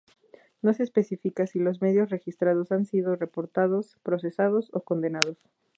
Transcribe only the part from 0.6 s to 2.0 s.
No se especifica si los